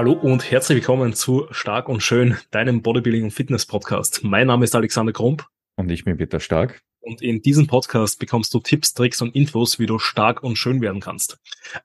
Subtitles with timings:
[0.00, 4.24] Hallo und herzlich willkommen zu Stark und Schön, deinem Bodybuilding und Fitness Podcast.
[4.24, 5.44] Mein Name ist Alexander Krump.
[5.76, 6.80] Und ich bin Peter Stark.
[7.00, 10.80] Und in diesem Podcast bekommst du Tipps, Tricks und Infos, wie du stark und schön
[10.80, 11.38] werden kannst.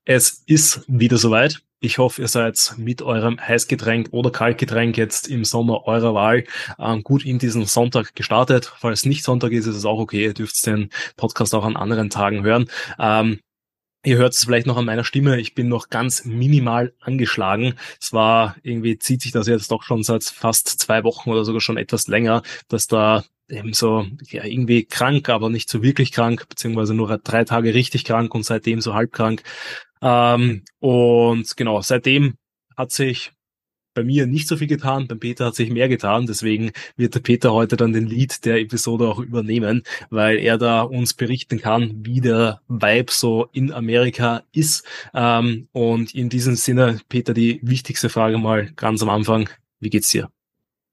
[0.06, 1.62] Es ist wieder soweit.
[1.82, 6.46] Ich hoffe, ihr seid mit eurem Heißgetränk oder Kaltgetränk jetzt im Sommer eurer Wahl
[6.80, 8.72] ähm, gut in diesen Sonntag gestartet.
[8.78, 10.24] Falls nicht Sonntag ist, ist es auch okay.
[10.24, 12.70] Ihr dürft den Podcast auch an anderen Tagen hören.
[12.98, 13.42] Ähm,
[14.06, 17.74] Ihr hört es vielleicht noch an meiner Stimme, ich bin noch ganz minimal angeschlagen.
[18.00, 21.60] Es war irgendwie zieht sich das jetzt doch schon seit fast zwei Wochen oder sogar
[21.60, 26.48] schon etwas länger, dass da eben so ja, irgendwie krank, aber nicht so wirklich krank,
[26.48, 29.42] beziehungsweise nur drei Tage richtig krank und seitdem so halb krank.
[30.04, 32.36] Ähm, und genau, seitdem
[32.78, 33.32] hat sich
[33.96, 37.22] bei mir nicht so viel getan, beim Peter hat sich mehr getan, deswegen wird der
[37.22, 39.82] Peter heute dann den Lead der Episode auch übernehmen,
[40.12, 44.86] weil er da uns berichten kann, wie der Vibe so in Amerika ist.
[45.14, 50.10] Ähm, und in diesem Sinne, Peter, die wichtigste Frage mal ganz am Anfang, wie geht's
[50.10, 50.30] dir?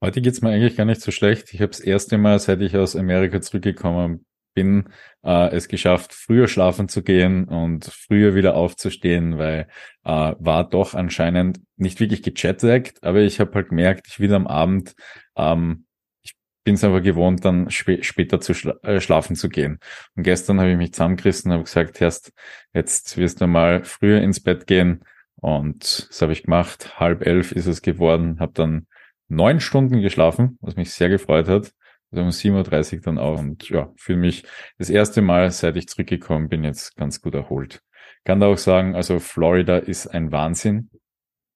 [0.00, 1.53] Heute geht's mir eigentlich gar nicht so schlecht.
[1.53, 4.89] Ich habe das erste Mal, seit ich aus Amerika zurückgekommen bin,
[5.25, 9.69] äh, es geschafft, früher schlafen zu gehen und früher wieder aufzustehen, weil
[10.05, 14.47] äh, war doch anscheinend nicht wirklich gechatlaggt, aber ich habe halt gemerkt, ich will am
[14.47, 14.94] Abend,
[15.36, 15.86] ähm,
[16.22, 19.78] ich bin es aber gewohnt, dann sp später zu schla äh, schlafen zu gehen.
[20.17, 22.33] Und gestern habe ich mich zusammengerissen und habe gesagt, erst
[22.72, 25.05] jetzt wirst du mal früher ins Bett gehen.
[25.37, 27.00] Und das habe ich gemacht.
[27.00, 28.87] Halb elf ist es geworden, habe dann
[29.28, 31.72] neun Stunden geschlafen, was mich sehr gefreut hat.
[32.12, 34.44] Also um 7.30 Uhr dann auch und ja, fühle mich
[34.78, 37.82] das erste Mal, seit ich zurückgekommen bin, jetzt ganz gut erholt.
[38.24, 40.91] Kann da auch sagen, also Florida ist ein Wahnsinn.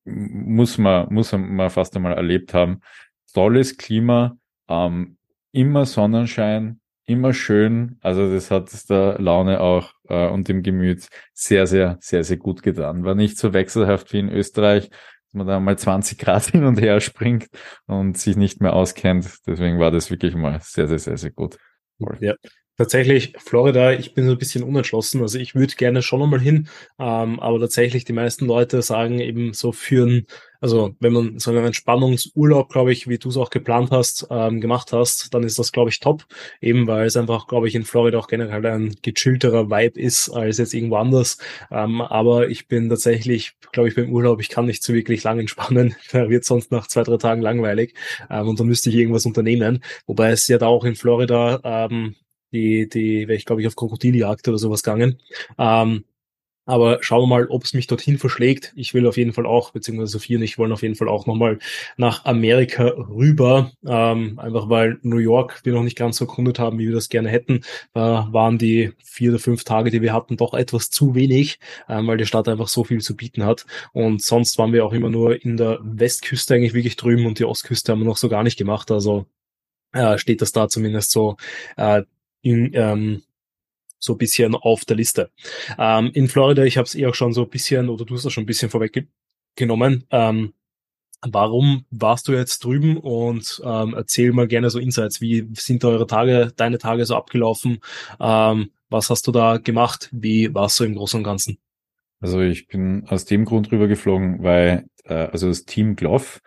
[0.05, 2.81] Muss man, muss man fast einmal erlebt haben.
[3.35, 5.19] Tolles Klima, ähm,
[5.53, 7.99] immer Sonnenschein, immer schön.
[8.01, 12.37] Also das hat es der Laune auch äh, und dem Gemüt sehr, sehr, sehr, sehr
[12.39, 13.05] gut getan.
[13.05, 14.91] War nicht so wechselhaft wie in Österreich,
[15.33, 17.49] man da mal 20 Grad hin und her springt
[17.87, 19.29] und sich nicht mehr auskennt.
[19.47, 21.59] Deswegen war das wirklich mal sehr, sehr, sehr, sehr gut.
[22.21, 22.35] Ja,
[22.79, 25.23] Tatsächlich, Florida, ich bin so ein bisschen unentschlossen.
[25.23, 29.55] Also ich würde gerne schon einmal hin, ähm, aber tatsächlich die meisten Leute sagen eben
[29.55, 30.27] so führen,
[30.61, 34.61] also wenn man so einen Entspannungsurlaub, glaube ich, wie du es auch geplant hast, ähm,
[34.61, 36.27] gemacht hast, dann ist das, glaube ich, top.
[36.61, 40.59] Eben weil es einfach, glaube ich, in Florida auch generell ein gechillterer Vibe ist als
[40.59, 41.39] jetzt irgendwo anders.
[41.71, 45.39] Ähm, aber ich bin tatsächlich, glaube ich, beim Urlaub, ich kann nicht so wirklich lang
[45.39, 45.95] entspannen.
[46.13, 47.95] da wird sonst nach zwei, drei Tagen langweilig.
[48.31, 49.83] Ähm, und dann müsste ich irgendwas unternehmen.
[50.07, 52.17] Wobei es ja da auch in Florida ähm,
[52.57, 55.19] die, die, wäre ich glaube ich auf Krokodiljagd oder sowas gegangen.
[55.59, 56.05] Ähm,
[56.67, 58.73] aber schauen wir mal, ob es mich dorthin verschlägt.
[58.75, 61.27] Ich will auf jeden Fall auch, beziehungsweise Sophie und ich wollen auf jeden Fall auch
[61.27, 61.61] nochmal
[61.97, 63.71] nach Amerika rüber.
[63.87, 67.09] Ähm, einfach weil New York wir noch nicht ganz so erkundet haben, wie wir das
[67.09, 67.63] gerne hätten.
[67.95, 72.09] Da waren die vier oder fünf Tage, die wir hatten, doch etwas zu wenig, ähm,
[72.09, 73.65] weil die Stadt einfach so viel zu bieten hat.
[73.93, 77.45] Und sonst waren wir auch immer nur in der Westküste eigentlich wirklich drüben und die
[77.45, 78.91] Ostküste haben wir noch so gar nicht gemacht.
[78.91, 79.27] Also
[79.93, 81.37] äh, steht das da zumindest so
[81.77, 82.03] äh,
[82.47, 83.23] in, ähm,
[83.99, 85.31] so ein bisschen auf der Liste.
[85.79, 88.25] Ähm, in Florida, ich habe es eh auch schon so ein bisschen, oder du hast
[88.25, 90.05] es schon ein bisschen vorweggenommen.
[90.11, 90.53] Ähm,
[91.27, 95.21] warum warst du jetzt drüben und ähm, erzähl mal gerne so Insights.
[95.21, 97.79] Wie sind eure Tage, deine Tage so abgelaufen?
[98.21, 100.09] Ähm, was hast du da gemacht?
[100.13, 101.59] Wie warst du im Großen und Ganzen?
[102.21, 106.41] Also ich bin aus dem Grund rübergeflogen, weil äh, also das Team Gloff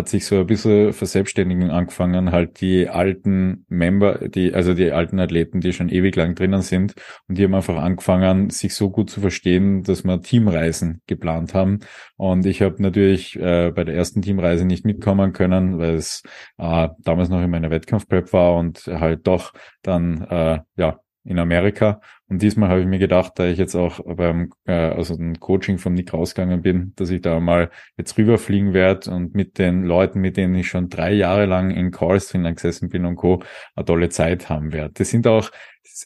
[0.00, 5.20] hat sich so ein bisschen verselbstständigen angefangen, halt die alten Member, die, also die alten
[5.20, 6.94] Athleten, die schon ewig lang drinnen sind
[7.28, 11.80] und die haben einfach angefangen, sich so gut zu verstehen, dass wir Teamreisen geplant haben.
[12.16, 16.22] Und ich habe natürlich äh, bei der ersten Teamreise nicht mitkommen können, weil es
[16.58, 22.00] äh, damals noch in meiner Wettkampfprep war und halt doch dann äh, ja in Amerika.
[22.28, 25.78] Und diesmal habe ich mir gedacht, da ich jetzt auch beim äh, also ein Coaching
[25.78, 30.20] von Nick rausgegangen bin, dass ich da mal jetzt rüberfliegen werde und mit den Leuten,
[30.20, 33.42] mit denen ich schon drei Jahre lang in Calls drin gesessen bin und Co.
[33.74, 34.94] eine tolle Zeit haben werde.
[34.94, 35.50] Das sind auch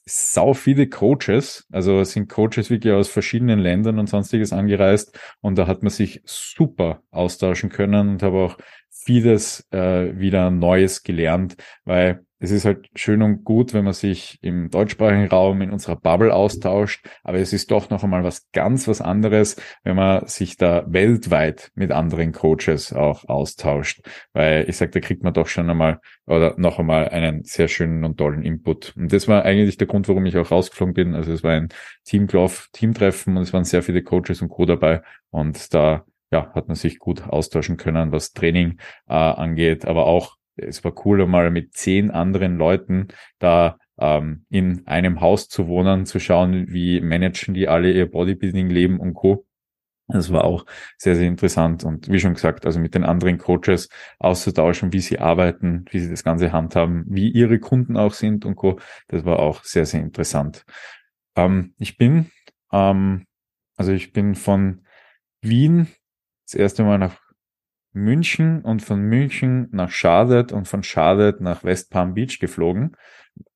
[0.06, 5.58] sau viele Coaches, also es sind Coaches wirklich aus verschiedenen Ländern und sonstiges angereist und
[5.58, 8.56] da hat man sich super austauschen können und habe auch
[9.04, 14.38] vieles äh, wieder Neues gelernt, weil es ist halt schön und gut, wenn man sich
[14.42, 18.86] im deutschsprachigen Raum in unserer Bubble austauscht, aber es ist doch noch einmal was ganz
[18.86, 24.02] was anderes, wenn man sich da weltweit mit anderen Coaches auch austauscht,
[24.34, 28.04] weil ich sag, da kriegt man doch schon einmal oder noch einmal einen sehr schönen
[28.04, 28.94] und tollen Input.
[28.96, 31.14] Und das war eigentlich der Grund, warum ich auch rausgeflogen bin.
[31.14, 31.68] Also es war ein
[32.04, 34.66] Teamtreffen und es waren sehr viele Coaches und Co.
[34.66, 38.78] dabei und da ja, hat man sich gut austauschen können, was Training
[39.08, 44.86] äh, angeht, aber auch es war cool, mal mit zehn anderen Leuten da ähm, in
[44.86, 49.46] einem Haus zu wohnen, zu schauen, wie managen die alle ihr Bodybuilding-Leben und Co.
[50.06, 50.66] Das war auch
[50.98, 53.88] sehr, sehr interessant und wie schon gesagt, also mit den anderen Coaches
[54.18, 58.56] auszutauschen, wie sie arbeiten, wie sie das Ganze handhaben, wie ihre Kunden auch sind und
[58.56, 58.78] Co.
[59.08, 60.66] Das war auch sehr, sehr interessant.
[61.36, 62.30] Ähm, ich bin,
[62.70, 63.24] ähm,
[63.76, 64.84] also ich bin von
[65.40, 65.88] Wien
[66.44, 67.20] das erste Mal nach
[67.92, 72.96] München und von München nach Charlotte und von Charlotte nach West Palm Beach geflogen.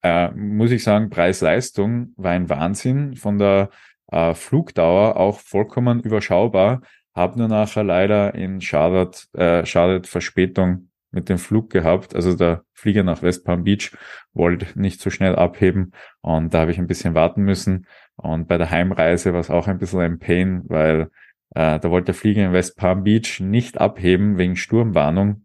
[0.02, 3.16] Äh, muss ich sagen, Preis-Leistung war ein Wahnsinn.
[3.16, 3.70] Von der
[4.10, 6.82] äh, Flugdauer auch vollkommen überschaubar.
[7.14, 12.14] Hab nur nachher leider in Charlotte, äh, Charlotte Verspätung mit dem Flug gehabt.
[12.14, 13.90] Also der Flieger nach West Palm Beach
[14.32, 17.86] wollte nicht so schnell abheben und da habe ich ein bisschen warten müssen.
[18.16, 21.10] Und bei der Heimreise war es auch ein bisschen ein Pain, weil
[21.54, 25.44] äh, da wollte der Flieger in West Palm Beach nicht abheben wegen Sturmwarnung,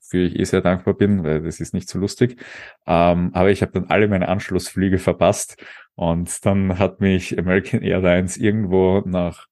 [0.00, 2.42] für ich eh sehr dankbar bin, weil das ist nicht so lustig.
[2.86, 5.62] Ähm, aber ich habe dann alle meine Anschlussflüge verpasst
[5.94, 9.46] und dann hat mich American Airlines irgendwo nach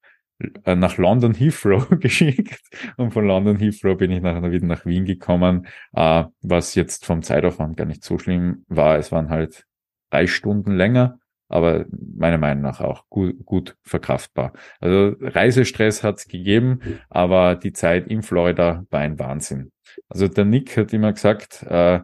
[0.65, 2.61] äh, nach London Heathrow geschickt
[2.97, 7.23] und von London Heathrow bin ich nachher wieder nach Wien gekommen, äh, was jetzt vom
[7.23, 8.99] Zeitaufwand gar nicht so schlimm war.
[8.99, 9.65] Es waren halt
[10.11, 14.53] drei Stunden länger, aber meiner Meinung nach auch gut, gut verkraftbar.
[14.81, 19.73] Also Reisestress hat es gegeben, aber die Zeit in Florida war ein Wahnsinn.
[20.09, 22.00] Also der Nick hat immer gesagt, äh,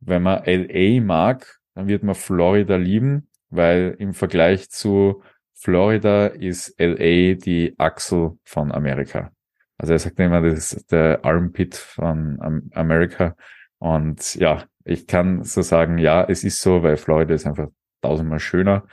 [0.00, 5.22] wenn man LA mag, dann wird man Florida lieben, weil im Vergleich zu
[5.52, 9.30] Florida ist LA die Achsel von Amerika.
[9.78, 13.36] Also er sagt immer, das ist der Armpit von Amerika.
[13.78, 17.68] Und ja, ich kann so sagen, ja, es ist so, weil Florida ist einfach
[18.06, 18.86] tausendmal schöner.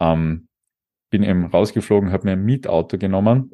[0.00, 0.48] Ähm,
[1.10, 3.52] bin eben rausgeflogen, habe mir ein Mietauto genommen.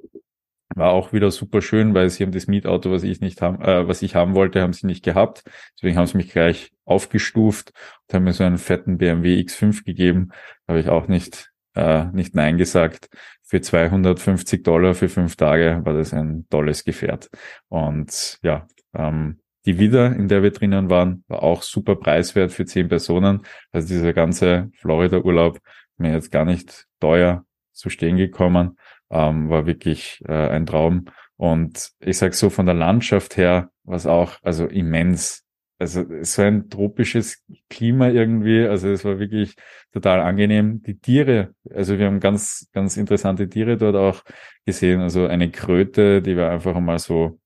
[0.74, 3.86] War auch wieder super schön, weil sie haben das Mietauto, was ich nicht haben, äh,
[3.86, 5.44] was ich haben wollte, haben sie nicht gehabt.
[5.76, 7.72] Deswegen haben sie mich gleich aufgestuft
[8.08, 10.30] und haben mir so einen fetten BMW X5 gegeben.
[10.66, 13.10] Habe ich auch nicht, äh, nicht Nein gesagt.
[13.42, 17.28] Für 250 Dollar für fünf Tage war das ein tolles Gefährt.
[17.68, 22.64] Und ja, ähm, die Villa, in der wir drinnen waren, war auch super preiswert für
[22.64, 23.42] zehn Personen.
[23.70, 25.60] Also dieser ganze Florida-Urlaub
[25.98, 28.78] mir jetzt gar nicht teuer zu stehen gekommen,
[29.10, 31.06] ähm, war wirklich äh, ein Traum.
[31.36, 35.44] Und ich sag so von der Landschaft her, was auch also immens.
[35.78, 38.64] Also so ein tropisches Klima irgendwie.
[38.64, 39.56] Also es war wirklich
[39.92, 40.80] total angenehm.
[40.82, 44.22] Die Tiere, also wir haben ganz, ganz interessante Tiere dort auch
[44.64, 45.00] gesehen.
[45.00, 47.40] Also eine Kröte, die war einfach mal so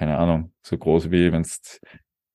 [0.00, 1.78] keine Ahnung, so groß wie wenn es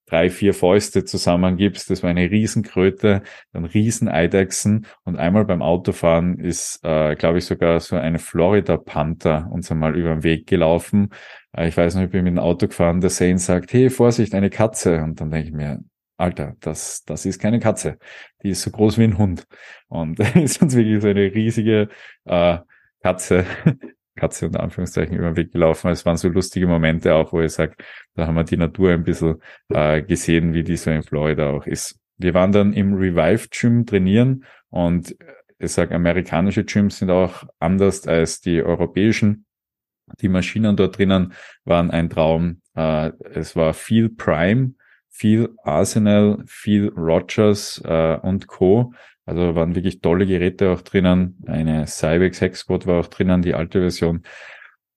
[0.05, 1.89] drei, vier Fäuste zusammengibst.
[1.89, 3.23] Das war eine Riesenkröte,
[3.53, 9.49] dann Rieseneidechsen und einmal beim Autofahren ist, äh, glaube ich, sogar so eine Florida Panther
[9.51, 11.09] uns einmal über den Weg gelaufen.
[11.57, 14.35] Äh, ich weiß noch, ich bin mit dem Auto gefahren, der Zane sagt, hey, Vorsicht,
[14.35, 15.01] eine Katze.
[15.01, 15.79] Und dann denke ich mir,
[16.17, 17.97] Alter, das, das ist keine Katze.
[18.43, 19.47] Die ist so groß wie ein Hund.
[19.87, 21.89] Und ist uns wirklich so eine riesige
[22.25, 22.59] äh,
[23.01, 23.43] Katze
[24.15, 25.91] Katze unter Anführungszeichen über den Weg gelaufen.
[25.91, 27.75] Es waren so lustige Momente auch, wo ich sage,
[28.15, 31.65] da haben wir die Natur ein bisschen äh, gesehen, wie die so in Florida auch
[31.65, 31.99] ist.
[32.17, 35.15] Wir waren dann im Revive Gym trainieren und
[35.57, 39.45] ich sage, amerikanische Gyms sind auch anders als die europäischen.
[40.21, 41.33] Die Maschinen dort drinnen
[41.63, 42.61] waren ein Traum.
[42.75, 44.73] Äh, es war viel Prime,
[45.09, 48.93] viel Arsenal, viel Rogers äh, und Co.
[49.25, 51.37] Also waren wirklich tolle Geräte auch drinnen.
[51.47, 54.23] Eine Cybex Hex Squad war auch drinnen, die alte Version.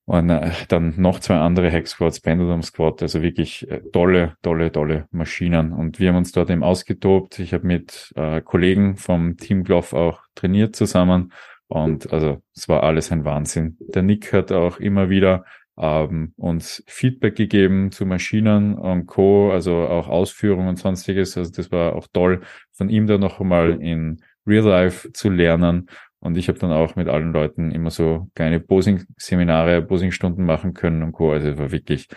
[0.08, 4.72] Und äh, dann noch zwei andere Hex Squads, Pendulum Squad, also wirklich äh, tolle, tolle,
[4.72, 5.72] tolle Maschinen.
[5.72, 7.38] Und wir haben uns dort eben ausgetobt.
[7.38, 11.32] Ich habe mit äh, Kollegen vom Team Gloff auch trainiert zusammen.
[11.66, 13.76] Und also es war alles ein Wahnsinn.
[13.80, 15.44] Der Nick hat auch immer wieder
[15.78, 21.36] ähm, uns Feedback gegeben zu Maschinen und Co., also auch Ausführungen und sonstiges.
[21.36, 22.40] Also das war auch toll,
[22.72, 25.88] von ihm da noch einmal in Real Life zu lernen.
[26.20, 31.02] Und ich habe dann auch mit allen Leuten immer so kleine Posing-Seminare, Posing-Stunden machen können
[31.02, 31.32] und Co.
[31.32, 32.08] Also es war wirklich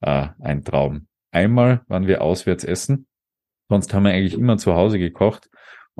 [0.00, 1.08] äh, ein Traum.
[1.30, 3.06] Einmal waren wir auswärts essen.
[3.68, 5.50] Sonst haben wir eigentlich immer zu Hause gekocht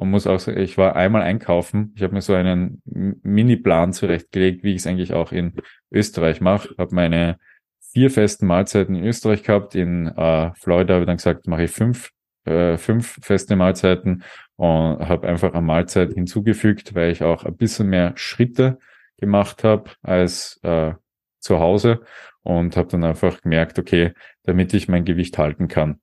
[0.01, 1.93] und muss auch sagen, ich war einmal einkaufen.
[1.95, 5.57] Ich habe mir so einen Mini-Plan zurechtgelegt, wie ich es eigentlich auch in
[5.93, 6.75] Österreich mache.
[6.79, 7.39] Habe meine
[7.81, 9.75] vier festen Mahlzeiten in Österreich gehabt.
[9.75, 12.13] In äh, Florida habe ich dann gesagt, mache ich fünf,
[12.47, 14.25] äh, fünf feste Mahlzeiten
[14.57, 18.79] und habe einfach eine Mahlzeit hinzugefügt, weil ich auch ein bisschen mehr Schritte
[19.19, 20.95] gemacht habe als äh,
[21.41, 22.01] zu Hause
[22.43, 24.15] und habe dann einfach gemerkt, okay,
[24.45, 26.01] damit ich mein Gewicht halten kann,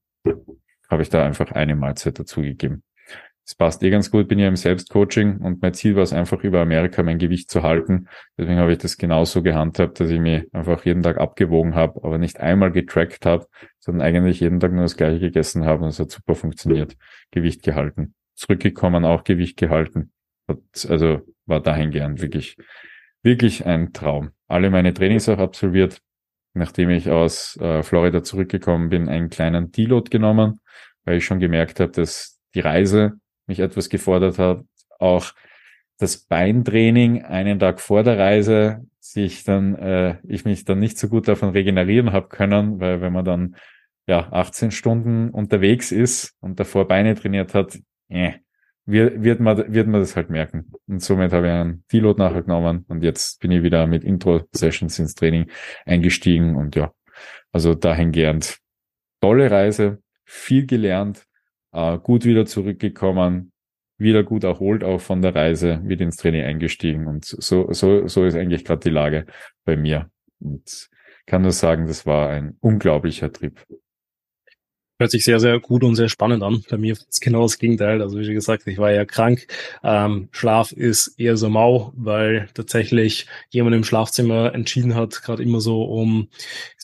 [0.87, 2.83] habe ich da einfach eine Mahlzeit dazugegeben
[3.47, 6.43] es passt eh ganz gut, bin ja im Selbstcoaching und mein Ziel war es einfach
[6.43, 8.09] über Amerika mein Gewicht zu halten.
[8.37, 12.17] Deswegen habe ich das genauso gehandhabt, dass ich mich einfach jeden Tag abgewogen habe, aber
[12.17, 13.47] nicht einmal getrackt habe,
[13.79, 16.97] sondern eigentlich jeden Tag nur das gleiche gegessen habe und es hat super funktioniert.
[17.31, 18.15] Gewicht gehalten.
[18.35, 20.11] Zurückgekommen, auch Gewicht gehalten.
[20.49, 22.57] Hat, also war dahingehend wirklich,
[23.23, 24.31] wirklich ein Traum.
[24.49, 26.01] Alle meine Trainings auch absolviert,
[26.53, 30.59] nachdem ich aus äh, Florida zurückgekommen bin, einen kleinen Deload genommen,
[31.05, 34.63] weil ich schon gemerkt habe, dass die Reise mich etwas gefordert hat.
[34.99, 35.33] Auch
[35.97, 41.07] das Beintraining einen Tag vor der Reise sich dann, äh, ich mich dann nicht so
[41.07, 43.55] gut davon regenerieren habe können, weil wenn man dann
[44.05, 48.33] ja 18 Stunden unterwegs ist und davor Beine trainiert hat, äh,
[48.85, 50.71] wird, wird, man, wird man das halt merken.
[50.87, 54.97] Und somit habe ich einen Deload nachher genommen und jetzt bin ich wieder mit Intro-Sessions
[54.99, 55.49] ins Training
[55.85, 56.91] eingestiegen und ja,
[57.51, 58.59] also dahingehend
[59.21, 61.26] tolle Reise, viel gelernt,
[61.77, 63.51] äh, gut wieder zurückgekommen,
[63.99, 68.25] wieder gut erholt auch von der Reise, wieder ins Training eingestiegen und so, so, so
[68.25, 69.25] ist eigentlich gerade die Lage
[69.63, 70.09] bei mir.
[70.39, 70.89] Und
[71.27, 73.59] kann nur sagen, das war ein unglaublicher Trip.
[74.99, 76.63] Hört sich sehr, sehr gut und sehr spannend an.
[76.71, 78.01] Bei mir ist genau das Gegenteil.
[78.01, 79.45] Also wie gesagt, ich war ja krank.
[79.83, 85.61] Ähm, Schlaf ist eher so mau, weil tatsächlich jemand im Schlafzimmer entschieden hat, gerade immer
[85.61, 86.29] so um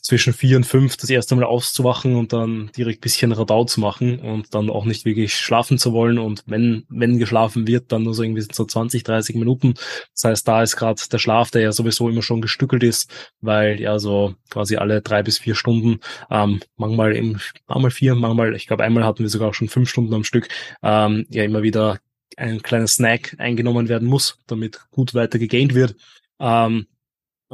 [0.03, 4.19] zwischen vier und fünf das erste Mal auszuwachen und dann direkt bisschen Radau zu machen
[4.19, 6.19] und dann auch nicht wirklich schlafen zu wollen.
[6.19, 9.75] Und wenn, wenn geschlafen wird, dann nur so irgendwie so 20, 30 Minuten.
[10.13, 13.79] Das heißt, da ist gerade der Schlaf, der ja sowieso immer schon gestückelt ist, weil
[13.79, 18.67] ja so quasi alle drei bis vier Stunden, ähm, manchmal im, manchmal vier, manchmal, ich
[18.67, 20.49] glaube einmal hatten wir sogar auch schon fünf Stunden am Stück,
[20.83, 21.99] ähm, ja immer wieder
[22.35, 25.95] ein kleiner Snack eingenommen werden muss, damit gut weiter gegaint wird.
[26.39, 26.87] Ähm,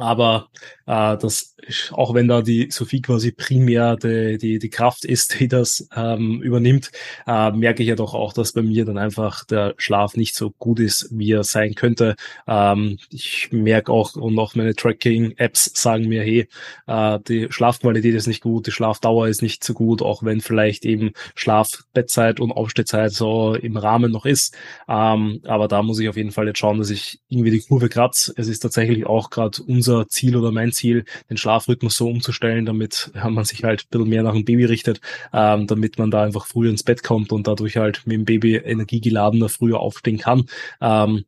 [0.00, 0.48] aber
[0.90, 1.54] äh, das,
[1.92, 6.42] auch wenn da die Sophie quasi primär die, die, die Kraft ist, die das ähm,
[6.42, 6.90] übernimmt,
[7.28, 10.50] äh, merke ich ja doch auch, dass bei mir dann einfach der Schlaf nicht so
[10.58, 12.16] gut ist, wie er sein könnte.
[12.48, 16.48] Ähm, ich merke auch, und auch meine Tracking-Apps sagen mir, hey,
[16.88, 20.84] äh, die Schlafqualität ist nicht gut, die Schlafdauer ist nicht so gut, auch wenn vielleicht
[20.84, 24.56] eben Schlaf, Bettzeit und Aufstehzeit so im Rahmen noch ist.
[24.88, 27.88] Ähm, aber da muss ich auf jeden Fall jetzt schauen, dass ich irgendwie die Kurve
[27.88, 28.32] kratze.
[28.36, 33.10] Es ist tatsächlich auch gerade unser Ziel oder mein Ziel, den Schlafrhythmus so umzustellen, damit
[33.28, 35.00] man sich halt ein bisschen mehr nach dem Baby richtet,
[35.32, 38.56] ähm, damit man da einfach früher ins Bett kommt und dadurch halt mit dem Baby
[38.56, 40.46] energiegeladener früher aufstehen kann.
[40.80, 41.24] Ähm,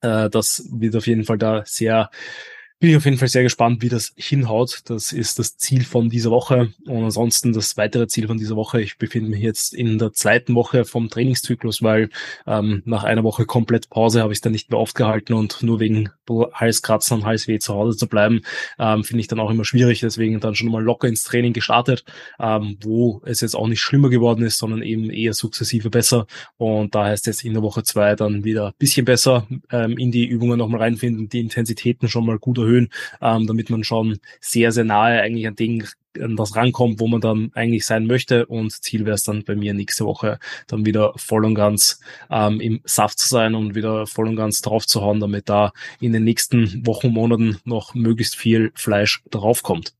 [0.00, 2.10] äh, das wird auf jeden Fall da sehr
[2.80, 4.82] bin ich auf jeden Fall sehr gespannt, wie das hinhaut.
[4.84, 6.72] Das ist das Ziel von dieser Woche.
[6.86, 8.80] Und ansonsten das weitere Ziel von dieser Woche.
[8.80, 12.08] Ich befinde mich jetzt in der zweiten Woche vom Trainingszyklus, weil
[12.46, 15.80] ähm, nach einer Woche komplett Pause habe ich es dann nicht mehr aufgehalten und nur
[15.80, 16.10] wegen
[16.52, 18.42] Halskratzen und Halsweh zu Hause zu bleiben,
[18.78, 20.00] ähm, finde ich dann auch immer schwierig.
[20.00, 22.04] Deswegen dann schon mal locker ins Training gestartet,
[22.38, 26.26] ähm, wo es jetzt auch nicht schlimmer geworden ist, sondern eben eher sukzessive besser.
[26.58, 30.26] Und da heißt jetzt in der Woche zwei dann wieder bisschen besser ähm, in die
[30.26, 32.88] Übungen nochmal reinfinden, die Intensitäten schon mal gut erhöhen,
[33.20, 35.88] ähm, damit man schon sehr, sehr nahe eigentlich an Dingen
[36.20, 38.46] an das rankommt, wo man dann eigentlich sein möchte.
[38.46, 42.60] Und Ziel wäre es dann bei mir nächste Woche dann wieder voll und ganz ähm,
[42.60, 46.12] im Saft zu sein und wieder voll und ganz drauf zu hauen, damit da in
[46.12, 49.94] den nächsten Wochen, Monaten noch möglichst viel Fleisch draufkommt.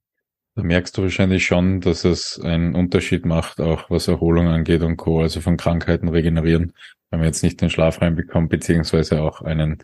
[0.55, 4.97] Da merkst du wahrscheinlich schon, dass es einen Unterschied macht, auch was Erholung angeht und
[4.97, 6.73] Co., also von Krankheiten regenerieren,
[7.11, 9.79] wenn man jetzt nicht den Schlaf reinbekommt, beziehungsweise auch einen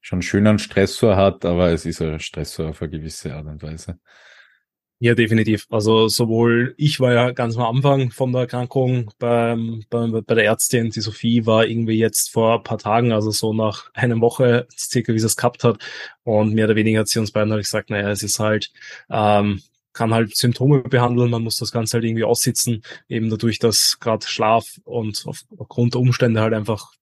[0.00, 3.98] schon schönen Stressor hat, aber es ist ein Stressor auf eine gewisse Art und Weise.
[5.02, 5.66] Ja, definitiv.
[5.70, 10.44] Also sowohl ich war ja ganz am Anfang von der Erkrankung beim, beim, bei der
[10.44, 14.68] Ärztin, die Sophie war irgendwie jetzt vor ein paar Tagen, also so nach einer Woche
[14.76, 15.78] circa, wie sie es gehabt hat.
[16.22, 18.72] Und mehr oder weniger hat sie uns beiden halt gesagt, naja, es ist halt,
[19.08, 19.62] ähm,
[19.94, 24.26] kann halt Symptome behandeln, man muss das Ganze halt irgendwie aussitzen, eben dadurch, dass gerade
[24.26, 26.92] Schlaf und aufgrund der Umstände halt einfach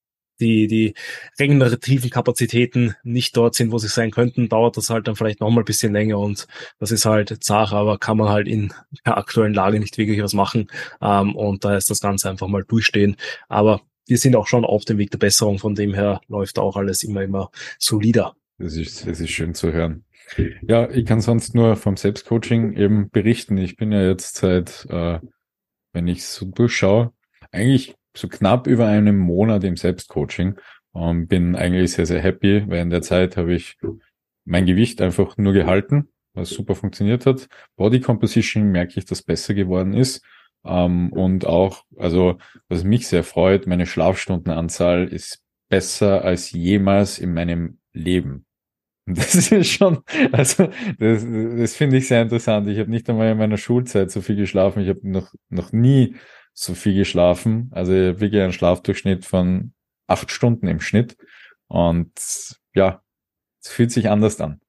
[0.41, 0.95] die, die
[1.39, 5.51] regenerativen Kapazitäten nicht dort sind, wo sie sein könnten, dauert das halt dann vielleicht noch
[5.51, 6.47] mal ein bisschen länger und
[6.79, 8.73] das ist halt zart, aber kann man halt in
[9.05, 10.69] der aktuellen Lage nicht wirklich was machen
[11.01, 13.17] ähm, und da ist das Ganze einfach mal durchstehen.
[13.49, 16.77] Aber wir sind auch schon auf dem Weg der Besserung, von dem her läuft auch
[16.77, 18.35] alles immer, immer solider.
[18.59, 20.05] Das ist, das ist schön zu hören.
[20.63, 23.57] Ja, ich kann sonst nur vom Selbstcoaching eben berichten.
[23.57, 25.21] Ich bin ja jetzt seit, äh,
[25.93, 27.13] wenn ich so durchschaue,
[27.51, 30.57] eigentlich so knapp über einem Monat im Selbstcoaching
[30.93, 33.77] und bin eigentlich sehr, sehr happy, weil in der Zeit habe ich
[34.45, 37.49] mein Gewicht einfach nur gehalten, was super funktioniert hat.
[37.77, 40.23] Body Composition merke ich, dass besser geworden ist.
[40.65, 42.39] Ähm, und auch, also,
[42.69, 48.47] was mich sehr freut, meine Schlafstundenanzahl ist besser als jemals in meinem Leben.
[49.07, 50.01] das ist schon,
[50.33, 52.69] also das, das finde ich sehr interessant.
[52.69, 54.83] Ich habe nicht einmal in meiner Schulzeit so viel geschlafen.
[54.83, 56.17] Ich habe noch, noch nie
[56.61, 57.71] so viel geschlafen.
[57.73, 59.73] Also wirklich ein Schlafdurchschnitt von
[60.09, 61.17] acht Stunden im Schnitt.
[61.69, 62.11] Und
[62.75, 63.03] ja,
[63.63, 64.61] es fühlt sich anders an.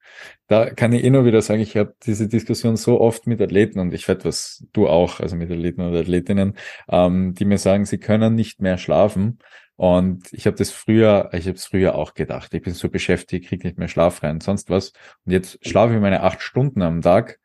[0.47, 3.79] Da kann ich eh nur wieder sagen, ich habe diese Diskussion so oft mit Athleten
[3.79, 6.57] und ich werde was, du auch, also mit Athleten und Athletinnen,
[6.89, 9.39] ähm, die mir sagen, sie können nicht mehr schlafen.
[9.75, 12.53] Und ich habe das früher, ich habe es früher auch gedacht.
[12.53, 14.93] Ich bin so beschäftigt, krieg nicht mehr Schlaf rein, sonst was.
[15.25, 17.39] Und jetzt schlafe ich meine acht Stunden am Tag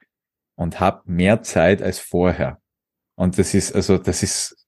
[0.56, 2.60] und habe mehr Zeit als vorher.
[3.16, 4.66] Und das ist, also das ist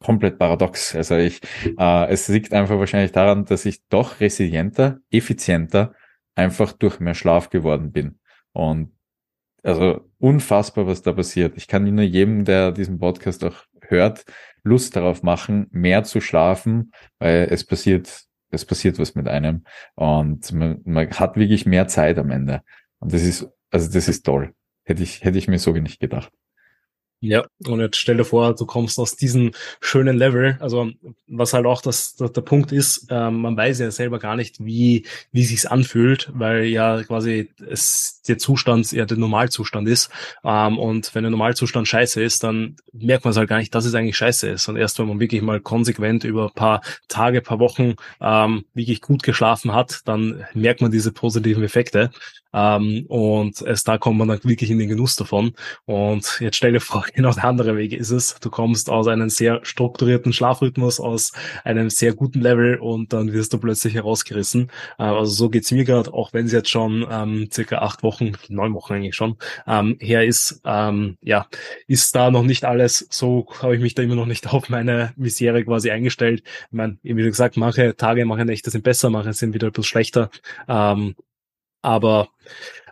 [0.00, 0.94] komplett paradox.
[0.94, 1.40] Also ich,
[1.78, 5.94] äh, es liegt einfach wahrscheinlich daran, dass ich doch resilienter, effizienter
[6.34, 8.18] einfach durch mehr Schlaf geworden bin.
[8.52, 8.92] Und
[9.62, 11.56] also unfassbar, was da passiert.
[11.56, 14.24] Ich kann nur jedem, der diesen Podcast auch hört,
[14.62, 19.64] Lust darauf machen, mehr zu schlafen, weil es passiert, es passiert was mit einem
[19.94, 22.62] und man, man hat wirklich mehr Zeit am Ende.
[22.98, 24.54] Und das ist, also das ist toll.
[24.84, 26.32] Hätte ich, hätte ich mir so nicht gedacht.
[27.20, 30.56] Ja, und jetzt stell dir vor, du kommst aus diesem schönen Level.
[30.60, 30.88] Also
[31.26, 34.64] was halt auch das, das der Punkt ist, ähm, man weiß ja selber gar nicht,
[34.64, 40.10] wie wie sich's anfühlt, weil ja quasi es der Zustand ja der Normalzustand ist.
[40.44, 43.84] Ähm, und wenn der Normalzustand scheiße ist, dann merkt man es halt gar nicht, dass
[43.84, 44.68] es eigentlich scheiße ist.
[44.68, 49.24] Und erst wenn man wirklich mal konsequent über paar Tage, paar Wochen ähm, wirklich gut
[49.24, 52.10] geschlafen hat, dann merkt man diese positiven Effekte.
[52.52, 55.52] Ähm, und erst da kommt man dann wirklich in den Genuss davon.
[55.84, 58.36] Und jetzt stell dir vor, genau der andere Weg ist es.
[58.40, 61.32] Du kommst aus einem sehr strukturierten Schlafrhythmus, aus
[61.64, 64.70] einem sehr guten Level und dann wirst du plötzlich herausgerissen.
[64.98, 68.32] Äh, also so geht's mir gerade, auch wenn es jetzt schon ähm, circa acht Wochen,
[68.48, 69.36] neun Wochen eigentlich schon,
[69.66, 70.60] ähm, her ist.
[70.64, 71.46] Ähm, ja,
[71.86, 75.12] ist da noch nicht alles so, habe ich mich da immer noch nicht auf meine
[75.16, 76.42] Misere quasi eingestellt.
[76.44, 80.30] Ich meine, wie gesagt, manche Tage, manche Nächte sind besser, manche sind wieder etwas schlechter.
[80.68, 81.14] Ähm,
[81.82, 82.28] aber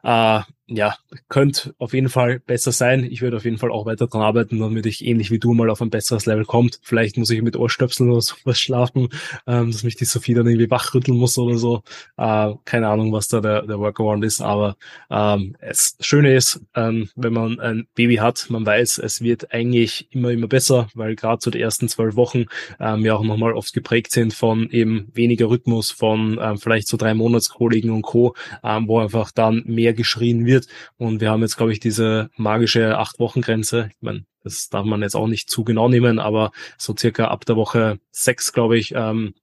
[0.03, 0.97] äh, ja,
[1.29, 3.05] könnte auf jeden Fall besser sein.
[3.05, 5.71] Ich würde auf jeden Fall auch weiter dran arbeiten, damit ich ähnlich wie du mal
[5.71, 6.81] auf ein besseres Level kommt.
[6.83, 9.09] Vielleicht muss ich mit Ohrstöpseln oder sowas schlafen,
[9.47, 11.83] ähm, dass mich die Sophie dann irgendwie wachrütteln muss oder so.
[12.17, 14.77] Äh, keine Ahnung, was da der, der Workaround ist, aber
[15.09, 20.09] ähm, das Schöne ist, ähm, wenn man ein Baby hat, man weiß, es wird eigentlich
[20.11, 22.47] immer, immer besser, weil gerade zu so den ersten zwölf Wochen
[22.81, 26.97] ähm, ja auch nochmal oft geprägt sind von eben weniger Rhythmus, von ähm, vielleicht so
[26.97, 30.67] drei Monatskoliken und Co., ähm, wo einfach dann mehr geschrien wird wird.
[30.97, 33.91] Und wir haben jetzt, glaube ich, diese magische Acht-Wochen-Grenze.
[33.91, 37.45] Ich meine, das darf man jetzt auch nicht zu genau nehmen, aber so circa ab
[37.45, 39.35] der Woche sechs, glaube ich, ähm,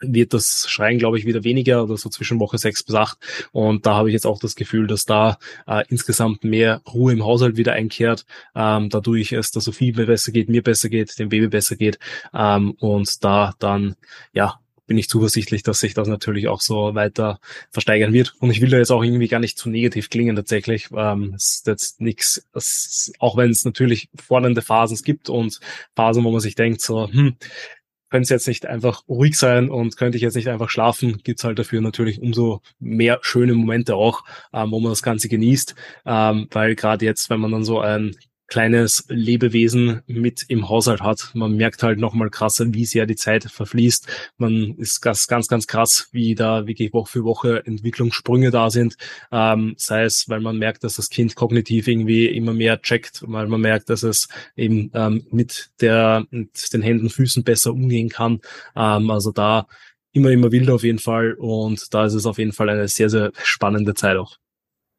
[0.00, 3.18] wird das Schreien, glaube ich, wieder weniger oder so zwischen Woche sechs bis acht.
[3.52, 7.24] Und da habe ich jetzt auch das Gefühl, dass da äh, insgesamt mehr Ruhe im
[7.24, 11.48] Haushalt wieder einkehrt, ähm, dadurch es der Sophie besser geht, mir besser geht, dem Baby
[11.48, 11.98] besser geht
[12.32, 13.96] und da dann
[14.32, 18.34] ja bin ich zuversichtlich, dass sich das natürlich auch so weiter versteigern wird.
[18.38, 20.88] Und ich will da jetzt auch irgendwie gar nicht zu negativ klingen tatsächlich.
[20.94, 22.46] Ähm, es ist jetzt nichts,
[23.18, 25.60] auch wenn es natürlich fordernde Phasen gibt und
[25.94, 27.36] Phasen, wo man sich denkt, so, hm,
[28.10, 31.44] könnte es jetzt nicht einfach ruhig sein und könnte ich jetzt nicht einfach schlafen, gibt's
[31.44, 34.22] halt dafür natürlich umso mehr schöne Momente auch,
[34.52, 35.74] ähm, wo man das Ganze genießt.
[36.06, 38.16] Ähm, weil gerade jetzt, wenn man dann so ein
[38.48, 41.30] kleines Lebewesen mit im Haushalt hat.
[41.34, 44.06] Man merkt halt nochmal krasser, wie sehr die Zeit verfließt.
[44.38, 48.96] Man ist ganz, ganz, ganz krass, wie da wirklich Woche für Woche Entwicklungssprünge da sind.
[49.32, 53.48] Ähm, sei es, weil man merkt, dass das Kind kognitiv irgendwie immer mehr checkt, weil
[53.48, 58.40] man merkt, dass es eben ähm, mit der, mit den Händen, Füßen besser umgehen kann.
[58.74, 59.66] Ähm, also da
[60.12, 61.34] immer, immer wilder auf jeden Fall.
[61.34, 64.38] Und da ist es auf jeden Fall eine sehr, sehr spannende Zeit auch.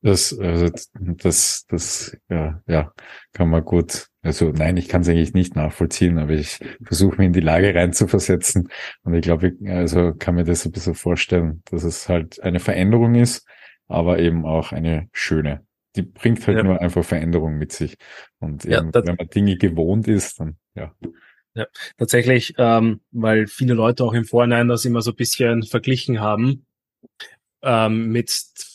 [0.01, 2.93] Das, also das, das, ja, ja,
[3.33, 4.07] kann man gut.
[4.21, 7.73] Also nein, ich kann es eigentlich nicht nachvollziehen, aber ich versuche mich in die Lage
[7.73, 8.69] reinzuversetzen.
[9.03, 13.15] Und ich glaube, also kann mir das ein bisschen vorstellen, dass es halt eine Veränderung
[13.15, 13.47] ist,
[13.87, 15.65] aber eben auch eine schöne.
[15.95, 16.63] Die bringt halt ja.
[16.63, 17.97] nur einfach Veränderung mit sich.
[18.39, 20.93] Und eben, ja, wenn man Dinge gewohnt ist, dann ja.
[21.55, 21.65] Ja,
[21.97, 26.67] tatsächlich, ähm, weil viele Leute auch im Vorhinein das immer so ein bisschen verglichen haben
[27.63, 28.29] ähm, mit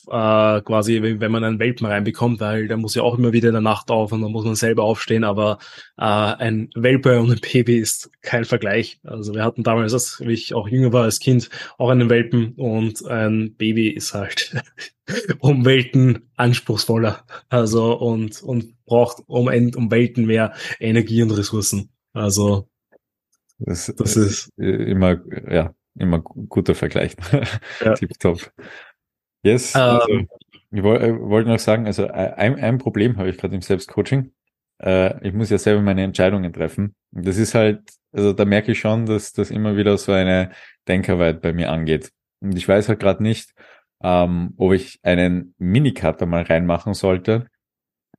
[0.09, 3.55] äh, quasi, wenn man einen Welpen reinbekommt, weil der muss ja auch immer wieder in
[3.55, 5.59] der Nacht auf und dann muss man selber aufstehen, aber
[5.97, 9.01] äh, ein Welpe und ein Baby ist kein Vergleich.
[9.05, 13.07] Also wir hatten damals, als ich auch jünger war als Kind, auch einen Welpen und
[13.07, 14.57] ein Baby ist halt
[15.39, 17.25] um Welten anspruchsvoller.
[17.49, 21.91] Also und, und braucht um, um Welten mehr Energie und Ressourcen.
[22.13, 22.69] Also
[23.59, 27.17] das, das ist immer, ja, immer guter Vergleich.
[27.85, 27.95] Ja.
[27.95, 28.53] Tipptopp.
[29.43, 29.75] Yes.
[29.75, 30.29] Um, also, ähm.
[30.71, 34.33] ich wollte wollt noch sagen, also ein, ein Problem habe ich gerade im Selbstcoaching.
[34.83, 36.95] Äh, ich muss ja selber meine Entscheidungen treffen.
[37.13, 37.81] Und das ist halt,
[38.13, 40.53] also da merke ich schon, dass das immer wieder so eine
[40.89, 42.13] Denkarbeit bei mir angeht.
[42.41, 43.53] Und ich weiß halt gerade nicht,
[44.03, 47.47] ähm, ob ich einen Minicutter mal reinmachen sollte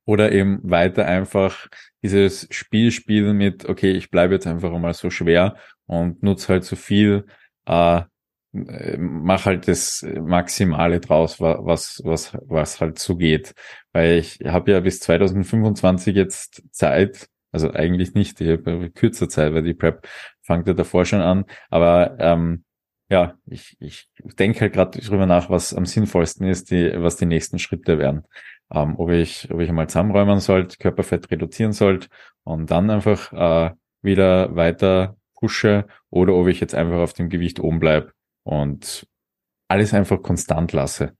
[0.06, 1.68] oder eben weiter einfach
[2.02, 5.56] dieses Spiel spielen mit, okay, ich bleibe jetzt einfach einmal so schwer
[5.86, 7.26] und nutze halt so viel
[7.66, 8.02] äh,
[8.52, 13.54] mach halt das Maximale draus, was, was, was halt so geht.
[13.92, 19.54] Weil ich habe ja bis 2025 jetzt Zeit, also eigentlich nicht, ich habe kürzer Zeit,
[19.54, 20.06] weil die Prep
[20.42, 21.44] fangt ihr davor schon an.
[21.68, 22.64] Aber ähm,
[23.10, 27.26] ja, ich, ich denke halt gerade drüber nach, was am sinnvollsten ist, die, was die
[27.26, 28.24] nächsten Schritte wären.
[28.72, 32.08] Ähm, ob ich, ob ich einmal zusammenräumen sollte, Körperfett reduzieren sollte
[32.44, 37.60] und dann einfach äh, wieder weiter pushe oder ob ich jetzt einfach auf dem Gewicht
[37.60, 38.12] oben bleib
[38.44, 39.06] und
[39.68, 41.16] alles einfach konstant lasse.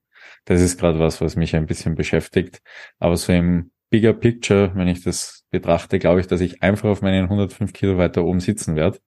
[0.46, 2.62] Das ist gerade was, was mich ein bisschen beschäftigt.
[2.98, 7.02] Aber so im Bigger Picture, wenn ich das betrachte, glaube ich, dass ich einfach auf
[7.02, 8.98] meinen 105 Kilo weiter oben sitzen werde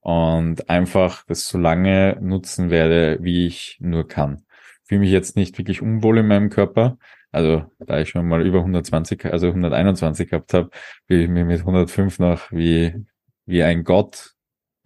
[0.00, 4.42] und einfach das so lange nutzen werde, wie ich nur kann.
[4.82, 6.98] Fühle mich jetzt nicht wirklich unwohl in meinem Körper.
[7.30, 10.70] Also da ich schon mal über 120, also 121 gehabt habe,
[11.06, 13.06] fühle ich mich mit 105 noch wie,
[13.44, 14.35] wie ein Gott,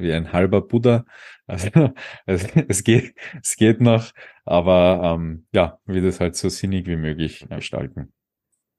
[0.00, 1.04] wie ein halber Buddha.
[1.46, 1.68] Also
[2.26, 4.12] es, es geht, es geht noch,
[4.44, 8.12] aber ähm, ja, wie das halt so sinnig wie möglich gestalten.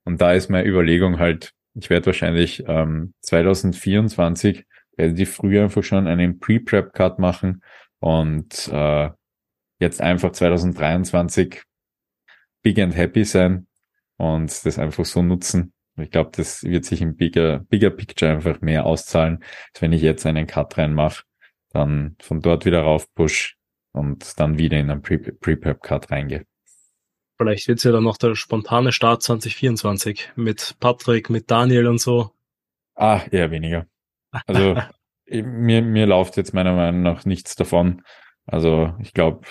[0.03, 4.65] Und da ist meine Überlegung halt, ich werde wahrscheinlich ähm, 2024
[4.97, 7.63] relativ früh einfach schon einen Pre-Prep-Cut machen
[7.99, 9.09] und äh,
[9.79, 11.63] jetzt einfach 2023
[12.61, 13.67] big and happy sein
[14.17, 15.73] und das einfach so nutzen.
[15.97, 20.01] Ich glaube, das wird sich im bigger, bigger Picture einfach mehr auszahlen, als wenn ich
[20.01, 21.23] jetzt einen Cut reinmache,
[21.69, 23.57] dann von dort wieder rauf push
[23.91, 26.45] und dann wieder in einen Pre-Prep-Cut reingehe.
[27.37, 31.99] Vielleicht wird es ja dann noch der spontane Start 2024 mit Patrick, mit Daniel und
[31.99, 32.31] so.
[32.95, 33.87] Ah, eher weniger.
[34.45, 34.75] Also
[35.27, 38.03] mir, mir läuft jetzt meiner Meinung nach nichts davon.
[38.45, 39.47] Also ich glaube,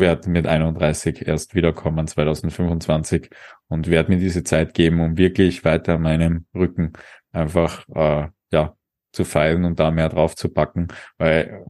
[0.00, 3.30] werde mit 31 erst wiederkommen 2025
[3.68, 6.92] und werde mir diese Zeit geben, um wirklich weiter meinem Rücken
[7.32, 8.74] einfach äh, ja
[9.12, 11.64] zu feilen und da mehr drauf zu packen, weil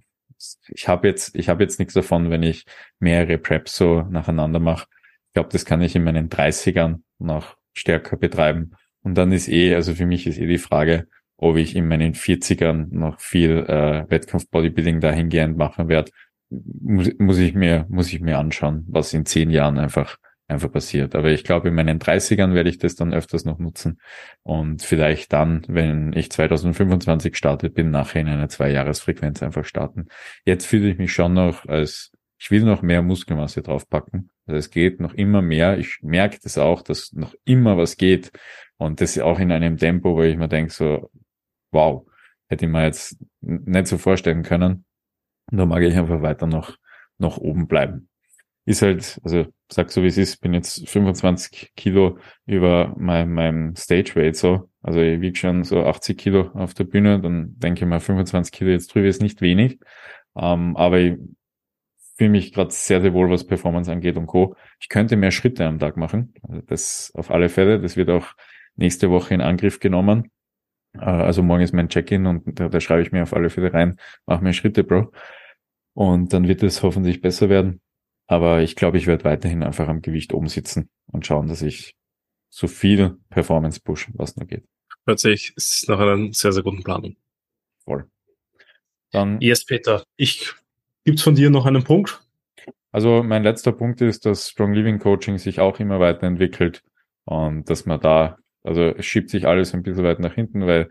[0.68, 2.64] ich habe jetzt ich habe jetzt nichts davon, wenn ich
[3.00, 4.86] mehrere Preps so nacheinander mache
[5.28, 8.72] ich glaube, das kann ich in meinen 30ern noch stärker betreiben.
[9.02, 12.14] Und dann ist eh, also für mich ist eh die Frage, ob ich in meinen
[12.14, 16.10] 40ern noch viel äh, Wettkampf-Bodybuilding dahingehend machen werde.
[16.50, 20.16] Muss, muss ich mir, muss ich mir anschauen, was in zehn Jahren einfach
[20.48, 21.14] einfach passiert.
[21.14, 24.00] Aber ich glaube, in meinen 30ern werde ich das dann öfters noch nutzen
[24.42, 30.06] und vielleicht dann, wenn ich 2025 startet bin, nachher in einer Zwei-Jahres-Frequenz einfach starten.
[30.46, 34.30] Jetzt fühle ich mich schon noch als ich will noch mehr Muskelmasse draufpacken.
[34.46, 35.78] Also es geht noch immer mehr.
[35.78, 38.30] Ich merke das auch, dass noch immer was geht.
[38.76, 41.10] Und das auch in einem Tempo, wo ich mir denke, so,
[41.72, 42.06] wow,
[42.48, 44.84] hätte ich mir jetzt nicht so vorstellen können.
[45.50, 46.76] Und da mag ich einfach weiter noch,
[47.18, 48.08] noch oben bleiben.
[48.64, 53.76] Ist halt, also sag so wie es ist, bin jetzt 25 Kilo über mein, meinem
[53.76, 54.68] Stage Weight so.
[54.82, 58.52] Also ich wiege schon so 80 Kilo auf der Bühne, dann denke ich mal 25
[58.52, 59.78] Kilo jetzt drüber ist nicht wenig.
[60.36, 61.16] Ähm, aber ich
[62.18, 64.56] fühle mich gerade sehr, sehr wohl, was Performance angeht und Co.
[64.80, 66.34] Ich könnte mehr Schritte am Tag machen.
[66.42, 67.80] Also das auf alle Fälle.
[67.80, 68.26] Das wird auch
[68.76, 70.30] nächste Woche in Angriff genommen.
[70.94, 73.72] Äh, also morgen ist mein Check-in und da, da schreibe ich mir auf alle Fälle
[73.72, 75.12] rein, mach mehr Schritte, Bro.
[75.94, 77.80] Und dann wird es hoffentlich besser werden.
[78.26, 81.94] Aber ich glaube, ich werde weiterhin einfach am Gewicht oben sitzen und schauen, dass ich
[82.50, 84.64] so viel Performance push, was nur geht.
[85.06, 87.16] Hört sich, ist nach einer sehr, sehr guten Planung.
[87.84, 88.06] Voll.
[89.10, 89.40] Dann.
[89.40, 90.04] Yes, Peter.
[90.16, 90.54] Ich
[91.08, 92.20] Gibt es von dir noch einen Punkt?
[92.92, 96.82] Also mein letzter Punkt ist, dass Strong Living Coaching sich auch immer weiterentwickelt
[97.24, 98.36] und dass man da,
[98.68, 100.90] also es schiebt sich alles ein bisschen weit nach hinten, weil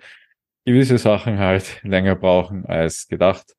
[0.66, 3.56] gewisse Sachen halt länger brauchen als gedacht.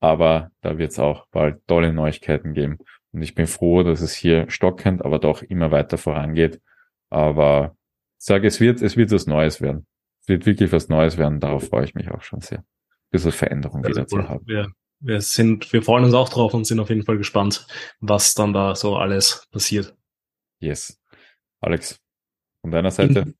[0.00, 2.78] Aber da wird es auch bald tolle Neuigkeiten geben.
[3.12, 6.60] Und ich bin froh, dass es hier stockend, aber doch immer weiter vorangeht.
[7.08, 7.74] Aber
[8.18, 9.86] ich sage, es wird, es wird was Neues werden.
[10.20, 11.40] Es wird wirklich was Neues werden.
[11.40, 12.58] Darauf freue ich mich auch schon sehr.
[12.58, 12.64] Ein
[13.10, 14.06] bisschen Veränderung wieder cool.
[14.06, 14.44] zu haben.
[14.48, 14.66] Ja,
[15.00, 17.66] wir sind, wir freuen uns auch drauf und sind auf jeden Fall gespannt,
[18.00, 19.94] was dann da so alles passiert.
[20.60, 21.00] Yes.
[21.60, 21.98] Alex,
[22.60, 23.20] von deiner Seite?
[23.20, 23.34] In,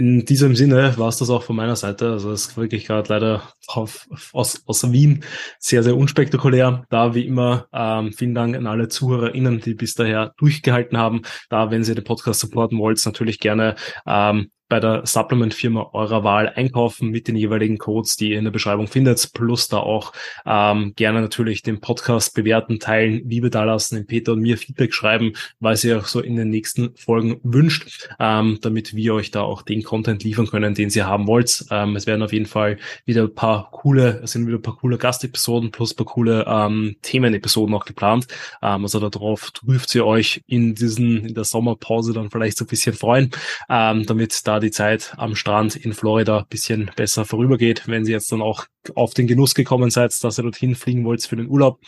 [0.00, 2.12] in diesem Sinne war es das auch von meiner Seite.
[2.12, 5.24] Also es ist wirklich gerade leider auf, aus, aus Wien
[5.58, 6.86] sehr, sehr unspektakulär.
[6.88, 11.20] Da wie immer ähm, vielen Dank an alle ZuhörerInnen, die bis daher durchgehalten haben.
[11.50, 16.48] Da, wenn Sie den Podcast supporten wollt, natürlich gerne ähm, bei der Supplement-Firma eurer Wahl
[16.48, 20.12] einkaufen mit den jeweiligen Codes, die ihr in der Beschreibung findet, plus da auch
[20.46, 25.32] ähm, gerne natürlich den Podcast bewerten, teilen, Liebe dalassen, dem Peter und mir Feedback schreiben,
[25.58, 29.62] was ihr auch so in den nächsten Folgen wünscht, ähm, damit wir euch da auch
[29.62, 31.64] den Content liefern können, den ihr haben wollt.
[31.70, 34.76] Ähm, es werden auf jeden Fall wieder ein paar coole, es sind wieder ein paar
[34.76, 38.28] coole Gastepisoden plus ein paar coole ähm, Themenepisoden auch geplant.
[38.62, 42.68] Ähm, also darauf dürft ihr euch in diesen, in der Sommerpause dann vielleicht so ein
[42.68, 43.30] bisschen freuen,
[43.68, 48.42] ähm, damit die Zeit am Strand in Florida bisschen besser vorübergeht, wenn Sie jetzt dann
[48.42, 51.80] auch auf den Genuss gekommen seid, dass ihr dorthin fliegen wollt für den Urlaub.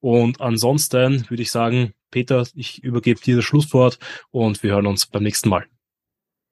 [0.00, 3.98] Und ansonsten würde ich sagen, Peter, ich übergebe dir das Schlusswort
[4.30, 5.66] und wir hören uns beim nächsten Mal.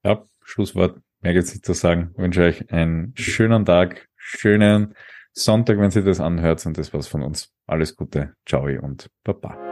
[0.04, 1.00] Ja, Schlusswort.
[1.20, 2.10] Mehr gibt es nicht zu sagen.
[2.12, 4.94] Ich wünsche euch einen schönen Tag, schönen
[5.32, 7.52] Sonntag, wenn Sie das anhört und das war's von uns.
[7.66, 9.67] Alles Gute, ciao und baba.